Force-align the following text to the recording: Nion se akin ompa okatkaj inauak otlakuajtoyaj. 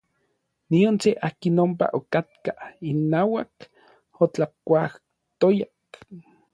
Nion 0.75 0.95
se 1.03 1.11
akin 1.27 1.61
ompa 1.65 1.89
okatkaj 1.99 2.71
inauak 2.93 3.69
otlakuajtoyaj. 4.27 5.73